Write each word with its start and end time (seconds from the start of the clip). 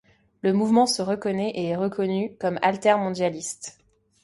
Le 0.41 0.51
mouvement 0.51 0.87
se 0.87 1.03
reconnaît 1.03 1.51
et 1.51 1.65
est 1.65 1.75
reconnu 1.75 2.35
comme 2.39 2.57
altermondialiste. 2.63 3.77